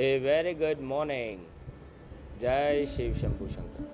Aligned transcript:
A 0.00 0.18
very 0.18 0.52
good 0.54 0.80
morning 0.80 1.40
जय 2.40 2.84
शिव 2.88 3.14
शंभू 3.14 3.46
शंकर। 3.48 3.88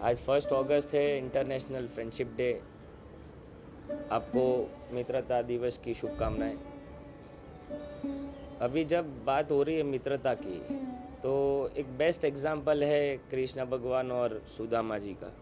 आज 0.00 0.16
first 0.16 0.52
अगस्त 0.52 0.94
है 0.94 1.16
इंटरनेशनल 1.18 1.86
फ्रेंडशिप 1.86 2.34
डे 2.36 2.50
आपको 4.12 4.44
मित्रता 4.94 5.40
दिवस 5.42 5.78
की 5.84 5.94
शुभकामनाएँ। 5.94 6.58
अभी 8.60 8.84
जब 8.84 9.08
बात 9.24 9.50
हो 9.52 9.62
रही 9.62 9.76
है 9.76 9.82
मित्रता 9.82 10.34
की 10.34 10.58
तो 11.22 11.32
एक 11.76 11.96
बेस्ट 11.98 12.24
एग्ज़ाम्पल 12.24 12.84
है 12.84 13.16
कृष्णा 13.30 13.64
भगवान 13.66 14.10
और 14.12 14.40
सुदामा 14.56 14.98
जी 14.98 15.16
का। 15.22 15.32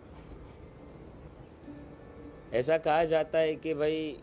ऐसा 2.58 2.78
कहा 2.78 3.04
जाता 3.06 3.38
है 3.38 3.54
कि 3.56 3.74
भाई 3.74 4.16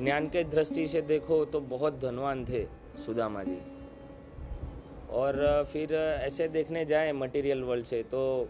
ज्ञान 0.00 0.26
के 0.28 0.42
दृष्टि 0.44 0.86
से 0.86 1.00
देखो 1.02 1.44
तो 1.44 1.60
बहुत 1.60 2.00
धनवान 2.00 2.44
थे 2.44 2.64
सुदामा 2.96 3.42
जी। 3.44 3.58
और 5.10 5.64
फिर 5.72 5.94
ऐसे 5.94 6.48
देखने 6.48 6.84
जाए 6.84 7.12
मटेरियल 7.12 7.62
वर्ल्ड 7.62 7.84
से 7.84 8.02
तो 8.02 8.48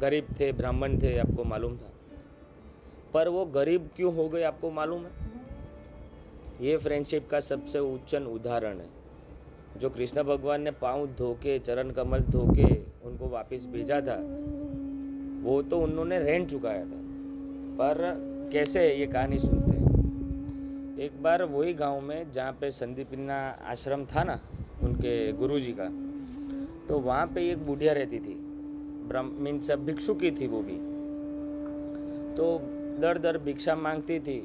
गरीब 0.00 0.26
थे, 0.40 0.52
ब्राह्मण 0.52 0.98
थे, 0.98 1.18
आपको 1.18 1.44
मालूम 1.44 1.76
था। 1.76 1.90
पर 3.14 3.28
वो 3.28 3.44
गरीब 3.46 3.88
क्यों 3.96 4.14
हो 4.14 4.28
गए 4.28 4.42
आपको 4.42 4.70
मालूम 4.70 5.04
है? 5.04 5.10
ये 6.60 6.76
फ्रेंडशिप 6.76 7.28
का 7.30 7.40
सबसे 7.40 7.78
उच्चन 7.78 8.22
उदाहरण 8.22 8.78
है। 8.78 8.88
जो 9.76 9.90
कृष्ण 9.90 10.22
भगवान 10.22 10.62
ने 10.62 10.70
पाँव 10.70 11.06
धो 11.06 11.32
के 11.34 11.58
चरण 11.58 11.90
कमल 11.90 12.20
धो 12.20 12.46
के 12.50 12.74
उनको 13.08 13.28
वापस 13.28 13.66
भेजा 13.66 14.00
था, 14.00 14.16
वो 15.42 15.62
तो 15.62 15.80
उन्होंने 15.80 16.18
रेंट 16.18 16.50
चुकाया 16.50 16.84
था। 16.84 17.04
पर 17.78 18.48
कैसे 18.52 18.94
ये 18.94 19.06
कहानी 19.06 19.38
सुनते 19.38 19.56
हैं 19.56 19.65
बार 21.22 21.42
वही 21.44 21.72
गाँव 21.74 22.00
में 22.00 22.32
जहाँ 22.32 22.52
पे 22.52 22.70
संदीपना 22.70 23.36
आश्रम 23.64 24.04
था 24.04 24.22
ना, 24.24 24.40
उनके 24.82 25.32
गुरुजी 25.32 25.72
का 25.72 25.88
तो 26.88 26.98
वहाँ 26.98 27.26
पे 27.26 27.50
एक 27.50 27.64
बुढ़िया 27.66 27.92
रहती 27.92 28.18
थी, 28.18 28.34
ब्रह्म, 29.08 29.36
मीन्स 29.38 29.70
भिक्षु 29.70 30.14
की 30.14 30.30
थी 30.30 30.46
वो 30.46 30.60
भी। 30.62 30.76
तो 32.36 32.58
दर 33.00 33.18
दर 33.18 33.38
भिक्षा 33.38 33.74
मांगती 33.74 34.18
थी। 34.20 34.40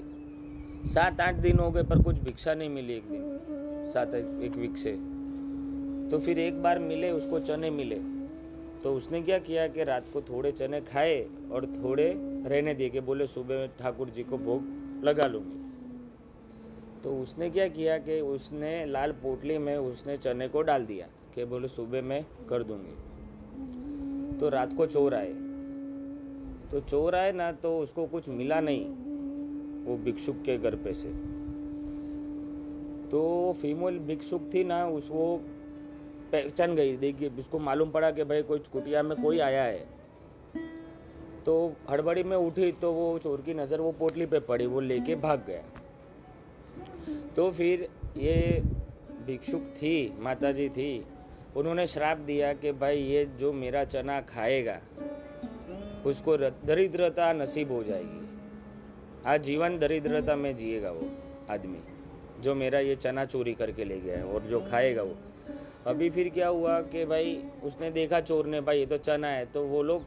सात 0.86 1.22
आठ 1.22 1.36
दिन 1.36 1.60
हो 1.60 1.70
गए 1.72 1.84
पर 1.84 2.02
कुछ 2.04 2.20
भिक्षा 2.20 2.54
नहीं 2.54 2.70
मिली 2.70 2.94
एक 2.94 3.10
दिन, 3.10 3.90
सात 3.92 4.16
एक 4.16 4.56
वीक 4.58 4.78
से। 4.78 4.92
तो 6.12 6.20
फिर 6.20 6.40
एक 6.40 6.62
बार 6.64 6.80
मिले, 6.80 7.12
उसको 7.12 7.40
चने 7.40 7.70
मिले। 7.70 8.00
तो 8.84 8.94
उसने 8.96 9.22
क्या 9.22 9.38
किया 9.40 9.68
कि 9.68 9.84
रात 9.84 10.06
को 10.14 10.22
थोड़े 10.22 10.52
चने 10.52 10.82
खाए 10.82 11.26
और 11.52 11.66
थोड़े 11.76 12.14
रहने 12.48 12.74
दिए 12.74 12.90
कि 12.90 13.00
बोले 13.00 13.28
सुबह 13.28 13.66
ठाकुर 13.80 14.10
जी 14.10 14.24
को 14.24 14.38
भोग 14.38 15.04
लगा 15.04 15.28
लूँगी। 15.28 15.61
तो 17.04 17.16
उसने 17.18 17.50
क्या 17.50 17.68
किया 17.68 17.98
कि 17.98 18.20
उसने 18.22 18.86
लाल 18.86 19.12
पोटली 19.12 19.58
में 19.58 19.76
उसने 19.78 20.18
चने 20.18 20.48
को 20.48 20.62
डाल 20.62 20.86
दिया 20.86 21.08
कि 21.36 21.46
बोले 21.46 21.68
सुबह 21.68 22.02
मैं 22.02 22.24
कर 22.50 22.64
दूँगी। 22.64 24.40
तो 24.40 24.50
रात 24.50 24.74
को 24.74 24.86
चोर 24.88 25.14
आए। 25.16 25.34
तो 26.72 26.80
चोर 26.80 27.16
आए 27.16 27.32
ना 27.32 27.52
तो 27.52 27.78
उसको 27.80 28.06
कुछ 28.06 28.30
मिला 28.30 28.60
नहीं 28.60 28.86
वो 29.86 29.98
भिक्षुक 29.98 30.42
के 30.46 30.58
घर 30.58 30.76
पे 30.76 30.94
से। 30.94 31.10
तो 33.10 33.22
फीमेल 33.62 34.00
भिक्षुक 34.00 34.50
थी 34.54 34.64
ना 34.64 34.86
उसको 34.88 35.36
पहचान 36.32 36.76
गई। 36.76 36.96
देखिए 36.98 37.30
उसको 37.40 37.60
मालूम 37.60 37.92
पड़ा 37.92 38.12
कि 38.12 38.24
भाई 38.24 38.42
कोई 38.42 38.60
कुटिया 38.74 39.04
में 39.04 39.22
कोई 39.24 39.40
आया 39.40 39.64
है। 39.64 39.86
तो 41.46 41.76
हड़बड़ी 41.90 42.24
में 42.24 42.38
उठी 42.38 42.72
तो 42.72 42.92
वो 42.94 43.18
चोर 43.20 43.42
की 43.42 43.54
नज़र 43.54 43.82
वो 43.82 43.92
पोटली 43.92 44.26
पे 44.26 44.40
पड़ी, 44.40 44.66
वो 44.66 44.80
लेके 44.80 45.16
भाग 45.16 45.44
गया। 45.48 45.64
तो 47.36 47.50
फिर 47.52 47.88
ये 48.18 48.62
भिक्षुक 49.26 49.62
थी, 49.76 50.14
माताजी 50.20 50.68
थी, 50.70 51.06
उन्होंने 51.58 51.86
श्राप 51.88 52.18
दिया 52.20 52.52
कि 52.54 52.72
भाई 52.74 52.98
ये 52.98 53.26
जो 53.40 53.52
मेरा 53.54 53.84
चना 53.86 54.20
खाएगा, 54.28 54.80
उसको 56.06 56.38
दरिद्रता 56.38 57.32
नसीब 57.34 57.72
हो 57.72 57.84
जाएगी। 57.84 58.28
आज 59.26 59.44
जीवन 59.44 59.78
दरिद्रता 59.80 60.36
में 60.36 60.56
जिएगा 60.56 60.92
वो 60.92 61.10
आदमी, 61.50 61.80
जो 62.42 62.56
मेरा 62.56 62.80
ये 62.80 62.96
चना 62.96 63.26
चोरी 63.26 63.54
करके 63.54 63.86
ले 63.86 64.00
गया 64.00 64.18
है 64.18 64.24
और 64.26 64.42
जो 64.44 64.60
खाएगा 64.62 65.04
वो। 65.04 65.16
अभी 65.88 66.10
फिर 66.10 66.30
क्या 66.30 66.48
हुआ 66.48 66.80
कि 66.84 67.06
भाई 67.06 67.38
उसने 67.64 67.92
देखा 67.92 68.20
चोर 68.22 68.46
ने, 68.46 68.62
भाई 68.62 68.80
ये 68.80 68.86
तो 68.86 68.98
चना 69.00 69.28
है 69.28 69.46
तो 69.46 69.64
वो 69.64 69.84
लोग 69.84 70.06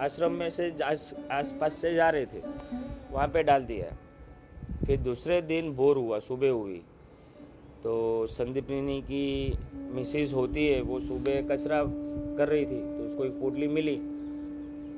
आश्रम 0.00 0.32
में 0.32 0.48
से 0.50 0.72
आस, 0.84 1.12
आसपास 1.30 1.74
से 1.74 1.94
जा 1.94 2.08
रहे 2.10 2.26
थे, 2.26 2.40
वहाँ 3.10 3.28
पे 3.28 3.42
डाल 3.42 3.64
दिया। 3.64 3.96
फिर 4.86 4.98
दूसरे 4.98 5.40
दिन 5.42 5.72
भोर 5.72 5.96
हुआ, 5.96 6.18
सुबह 6.18 6.50
हुई। 6.50 6.82
तो 7.84 8.26
संदीपनी 8.26 9.00
की 9.00 9.58
मिसिज 9.94 10.34
होती 10.34 10.66
है, 10.68 10.80
वो 10.80 11.00
सुबह 11.00 11.40
कचरा 11.42 11.82
कर 12.38 12.48
रही 12.48 12.66
थी 12.66 12.80
तो 12.80 13.04
उसको 13.04 13.24
एक 13.24 13.32
पोटली 13.32 13.68
मिली। 13.68 13.96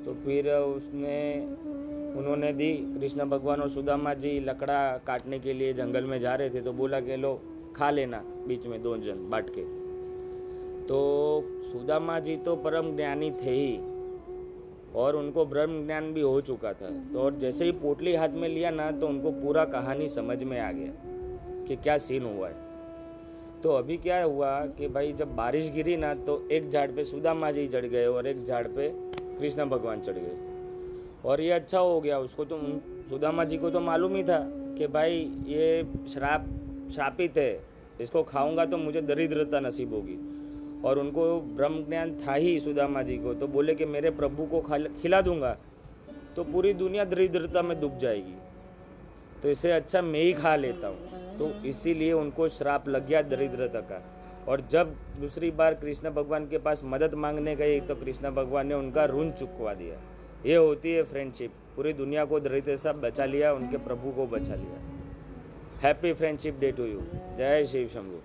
तो 0.05 0.13
फिर 0.13 0.49
उसने, 0.51 1.39
उन्होंने 2.19 2.53
दी, 2.53 2.73
कृष्ण 2.73 3.25
भगवान 3.25 3.61
और 3.61 3.69
सुदामा 3.69 4.13
जी 4.13 4.39
लकड़ा 4.39 4.97
काटने 4.97 5.39
के 5.39 5.53
लिए 5.53 5.73
जंगल 5.73 6.03
में 6.03 6.19
जा 6.19 6.35
रहे 6.35 6.49
थे 6.49 6.61
तो 6.61 6.73
बोला 6.73 6.99
कि 6.99 7.17
लो, 7.17 7.41
खा 7.75 7.89
लेना, 7.91 8.23
बीच 8.47 8.67
में 8.67 8.81
दो 8.83 8.97
जन 8.97 9.29
बांट 9.29 9.49
के। 9.49 9.63
तो 10.85 10.99
सुदामा 11.63 12.19
जी 12.19 12.35
तो 12.37 12.55
परम 12.55 12.95
ज्ञानी 12.95 13.31
थे 13.31 13.51
ही। 13.51 13.77
और 14.95 15.15
उनको 15.15 15.45
ब्रह्म 15.45 15.85
ज्ञान 15.85 16.11
भी 16.13 16.21
हो 16.21 16.41
चुका 16.41 16.73
था। 16.73 16.89
तो 17.13 17.19
और 17.19 17.35
जैसे 17.35 17.65
ही 17.65 17.71
पोटली 17.71 18.15
हाथ 18.15 18.29
में 18.29 18.47
लिया 18.49 18.69
ना 18.71 18.89
तो 18.91 19.07
उनको 19.07 19.31
पूरा 19.33 19.65
कहानी 19.67 20.07
समझ 20.07 20.41
में 20.43 20.59
आ 20.59 20.71
गया 20.71 21.65
कि 21.67 21.75
क्या 21.75 21.97
सीन 21.97 22.23
हुआ 22.25 22.47
है। 22.47 22.61
तो 23.63 23.69
अभी 23.69 23.97
क्या 23.97 24.21
हुआ 24.23 24.59
कि 24.77 24.87
भाई 24.87 25.13
जब 25.13 25.35
बारिश 25.35 25.69
गिरी 25.71 25.95
ना 25.97 26.13
तो 26.15 26.41
एक 26.51 26.69
झाड़ 26.69 26.89
पे 26.91 27.03
सुदामा 27.03 27.51
जी 27.51 27.67
चढ़ 27.67 27.85
गए 27.85 28.05
और 28.05 28.27
एक 28.27 28.43
झाड़ 28.43 28.65
पे 28.67 28.89
कृष्ण 29.39 29.65
भगवान 29.65 30.01
चढ़ 30.01 30.17
गए। 30.17 30.37
और 31.25 31.41
ये 31.41 31.51
अच्छा 31.51 31.79
हो 31.79 31.99
गया, 32.01 32.17
उसको 32.19 32.45
तो 32.45 32.59
सुदामा 33.09 33.43
जी 33.43 33.57
को 33.57 33.69
तो 33.69 33.79
मालूम 33.79 34.15
ही 34.15 34.23
था 34.23 34.39
कि 34.77 34.87
भाई 34.87 35.19
ये 35.47 35.83
श्राप, 36.13 36.47
श्रापित 36.93 37.37
है, 37.37 37.61
इसको 38.01 38.23
खाऊँगा 38.23 38.65
तो 38.65 38.77
मुझे 38.77 39.01
दरिद्रता 39.01 39.59
नसीब 39.59 39.93
होगी। 39.93 40.17
और 40.85 40.99
उनको 40.99 41.39
ब्रह्म 41.55 41.83
ज्ञान 41.85 42.15
था 42.17 42.33
ही 42.33 42.59
सुदामा 42.59 43.01
जी 43.01 43.17
को 43.17 43.33
तो 43.33 43.47
बोले 43.47 43.75
कि 43.75 43.85
मेरे 43.87 44.09
प्रभु 44.13 44.45
को 44.45 44.61
खिला 45.01 45.21
दूँगा 45.21 45.57
तो 46.35 46.43
पूरी 46.43 46.73
दुनिया 46.75 47.05
दरिद्रता 47.05 47.61
में 47.61 47.79
डूब 47.81 47.97
जाएगी। 47.97 48.35
तो 49.43 49.49
इसे 49.49 49.71
अच्छा 49.71 50.01
मैं 50.01 50.21
ही 50.21 50.33
खा 50.33 50.55
लेता 50.55 50.87
हूँ। 50.87 51.37
तो 51.37 51.49
इसीलिए 51.67 52.11
उनको 52.13 52.47
श्राप 52.49 52.87
लग 52.89 53.07
गया 53.07 53.21
दरिद्रता 53.23 53.79
का। 53.81 54.01
और 54.47 54.61
जब 54.71 54.95
दूसरी 55.19 55.51
बार 55.51 55.73
कृष्ण 55.73 56.09
भगवान 56.11 56.47
के 56.47 56.57
पास 56.57 56.81
मदद 56.85 57.13
मांगने 57.15 57.55
गए 57.55 57.79
तो 57.81 57.95
कृष्ण 57.95 58.31
भगवान 58.31 58.67
ने 58.67 58.75
उनका 58.75 59.05
ऋण 59.07 59.31
चुकवा 59.31 59.73
दिया। 59.73 59.99
ये 60.45 60.55
होती 60.55 60.91
है 60.91 61.03
फ्रेंडशिप 61.03 61.51
पूरी 61.75 61.93
दुनिया 61.93 62.25
को 62.25 62.39
दरिद्र 62.39 62.75
से 62.77 62.93
बचा 62.99 63.25
लिया, 63.25 63.53
उनके 63.53 63.77
प्रभु 63.79 64.11
को 64.11 64.25
बचा 64.27 64.55
लिया। 64.55 64.79
Happy 65.81 66.13
friendship 66.13 66.59
day 66.59 66.71
to 66.71 66.85
you 66.85 67.01
जय 67.37 67.65
शिव 67.65 67.87
शंभू। 67.93 68.19